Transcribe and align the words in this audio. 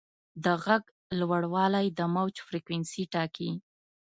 د 0.43 0.45
غږ 0.65 0.83
لوړوالی 1.19 1.85
د 1.97 1.99
موج 2.13 2.35
فریکونسي 2.47 3.03
ټاکي. 3.13 3.49